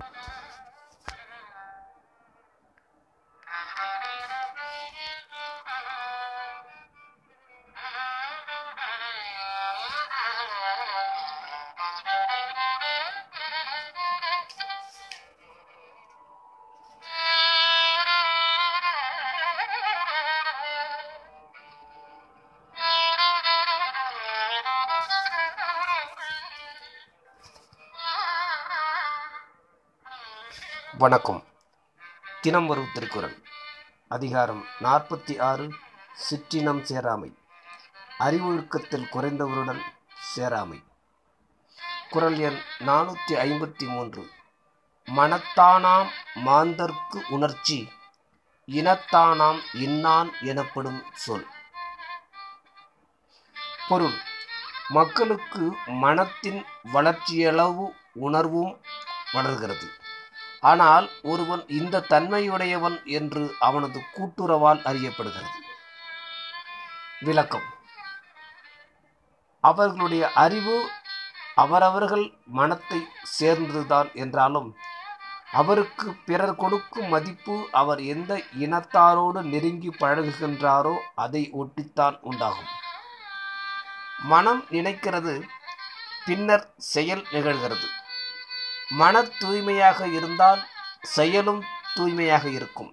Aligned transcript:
Bye-bye. 0.00 0.43
வணக்கம். 30.98 31.44
தினம் 32.40 32.66
வரும் 32.66 32.88
திருக்குறள். 32.94 33.42
அதிகாரம் 34.08 34.64
நாற்பத்தி 34.80 35.40
ஆறு 35.40 35.72
சிற்றினம் 36.30 36.82
சேராமை. 36.90 37.34
அறிவொழுக்கத்தில் 38.18 39.08
குறைந்தவருடன் 39.12 39.80
சேராமை. 40.36 40.84
குரல் 42.10 42.38
எண் 42.38 42.58
நானூற்றி 42.78 43.28
ஐம்பத்தி 43.28 43.86
மூன்று. 43.86 44.30
மனத்தானாம் 45.06 46.08
மாந்தர்க்கு 46.34 47.22
உணர்ச்சி 47.28 47.88
இனத்தானாம் 48.66 49.60
இன்னான் 49.72 50.32
எனப்படும் 50.40 51.04
சொல். 51.14 51.46
பொருள் 53.88 54.18
மக்களுக்கு 54.88 55.76
மனத்தின் 55.86 56.64
வளர்ச்சியளவு 56.92 57.94
உணர்வும் 58.12 58.80
வளர்கிறது. 59.32 60.02
ஆனால் 60.70 61.06
ஒருவன் 61.32 61.62
இந்த 61.78 62.04
தன்மையுடையவன் 62.12 62.96
என்று 63.18 63.42
அவனது 63.68 63.98
கூட்டுறவால் 64.16 64.80
அறியப்படுகிறது. 64.90 65.58
விளக்கம். 67.20 67.66
அவர்களுடைய 69.64 70.24
அறிவு 70.44 70.76
அவரவர்கள் 71.62 72.26
மனத்தை 72.58 73.00
சேர்ந்ததுதான் 73.38 74.08
என்றாலும் 74.22 74.68
அவருக்கு 75.60 76.08
பிறர் 76.28 76.56
கொடுக்கும் 76.62 77.08
மதிப்பு 77.08 77.56
அவர் 77.80 78.00
எந்த 78.14 78.32
இனத்தாரோடு 78.64 79.40
நெருங்கி 79.52 79.90
பழகுகின்றாரோ 80.00 80.94
அதை 81.24 81.42
ஒட்டித்தான் 81.62 82.16
உண்டாகும். 82.30 82.72
மனம் 84.32 84.62
நினைக்கிறது 84.70 85.34
பின்னர் 86.26 86.66
செயல் 86.92 87.24
நிகழ்கிறது. 87.34 87.86
மன 89.00 89.22
தூய்மையாக 89.22 90.06
இருந்தால் 90.06 90.60
செயலும் 91.02 91.62
தூய்மையாக 91.94 92.48
இருக்கும். 92.48 92.90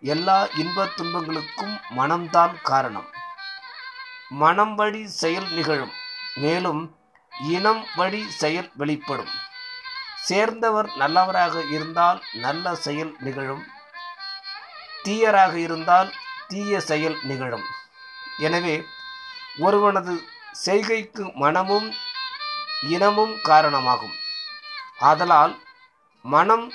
எல்லா 0.00 0.36
இன்ப 0.62 0.86
துன்பங்களுக்கும் 0.96 1.74
மனம்தான் 1.96 2.54
காரணம். 2.62 3.08
மனம் 4.42 4.74
வழி 4.74 5.02
செயல் 5.06 5.48
நிகழும். 5.50 5.92
மேலும் 6.34 6.82
இனம் 7.48 7.82
வழி 7.96 8.22
செயல் 8.30 8.70
வெளிப்படும். 8.74 9.32
சேர்ந்தவர் 10.28 10.88
நல்லவராக 10.96 11.62
இருந்தால் 11.62 12.22
நல்ல 12.32 12.74
செயல் 12.74 13.12
நிகழும். 13.18 13.64
தீயராக 15.04 15.54
இருந்தால் 15.54 16.10
தீய 16.48 16.80
செயல் 16.80 17.18
நிகழும். 17.22 17.66
எனவே 18.38 18.76
ஒருவனது 19.58 20.14
செய்கைக்கு 20.64 21.24
மனமும் 21.34 21.88
இனமும் 22.88 23.34
காரணமாகும். 23.42 24.16
ஆதலால் 25.00 25.54
மனம் 26.22 26.72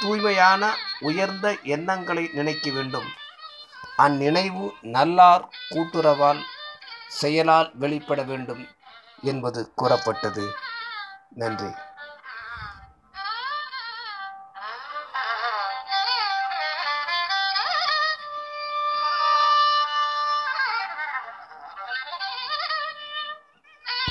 தூய்மையான 0.00 0.76
உயர்ந்த 1.00 1.56
எண்ணங்களை 1.62 2.30
நினைக்க 2.32 2.70
வேண்டும். 2.70 3.08
அந்நினைவு 3.96 4.74
நல்லார் 4.80 5.48
கூட்டுறவால் 5.70 6.40
செயலால் 7.08 7.70
வெளிப்பட 7.74 8.22
வேண்டும் 8.22 8.68
என்பது 9.22 9.72
கூறப்பட்டது. 9.74 10.54
நன்றி. 11.30 11.70